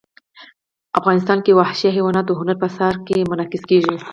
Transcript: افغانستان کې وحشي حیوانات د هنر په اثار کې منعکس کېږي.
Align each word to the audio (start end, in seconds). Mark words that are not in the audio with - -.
افغانستان 0.99 1.37
کې 1.45 1.55
وحشي 1.59 1.89
حیوانات 1.95 2.25
د 2.27 2.31
هنر 2.39 2.55
په 2.59 2.65
اثار 2.69 2.95
کې 3.07 3.27
منعکس 3.31 3.63
کېږي. 3.69 3.95